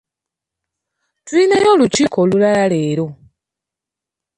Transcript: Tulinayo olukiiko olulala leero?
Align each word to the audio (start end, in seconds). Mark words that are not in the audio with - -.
Tulinayo 1.25 1.67
olukiiko 1.73 2.17
olulala 2.23 2.63
leero? 2.71 3.07